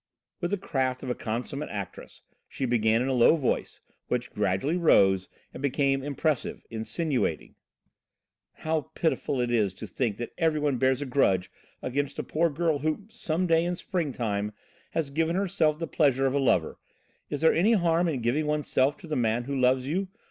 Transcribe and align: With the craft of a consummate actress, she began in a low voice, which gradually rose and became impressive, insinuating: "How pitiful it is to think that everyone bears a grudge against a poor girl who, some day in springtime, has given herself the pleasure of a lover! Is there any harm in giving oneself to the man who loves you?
With 0.39 0.49
the 0.49 0.57
craft 0.57 1.03
of 1.03 1.11
a 1.11 1.13
consummate 1.13 1.69
actress, 1.69 2.23
she 2.49 2.65
began 2.65 3.03
in 3.03 3.07
a 3.07 3.13
low 3.13 3.35
voice, 3.35 3.81
which 4.07 4.31
gradually 4.33 4.75
rose 4.75 5.29
and 5.53 5.61
became 5.61 6.01
impressive, 6.01 6.65
insinuating: 6.71 7.53
"How 8.65 8.89
pitiful 8.95 9.39
it 9.39 9.51
is 9.51 9.73
to 9.75 9.85
think 9.85 10.17
that 10.17 10.33
everyone 10.39 10.79
bears 10.79 11.03
a 11.03 11.05
grudge 11.05 11.51
against 11.83 12.17
a 12.17 12.23
poor 12.23 12.49
girl 12.49 12.79
who, 12.79 13.05
some 13.09 13.45
day 13.45 13.63
in 13.63 13.75
springtime, 13.75 14.53
has 14.93 15.11
given 15.11 15.35
herself 15.35 15.77
the 15.77 15.85
pleasure 15.85 16.25
of 16.25 16.33
a 16.33 16.39
lover! 16.39 16.79
Is 17.29 17.41
there 17.41 17.53
any 17.53 17.73
harm 17.73 18.07
in 18.07 18.21
giving 18.21 18.47
oneself 18.47 18.97
to 19.01 19.07
the 19.07 19.15
man 19.15 19.43
who 19.43 19.55
loves 19.55 19.85
you? 19.85 20.07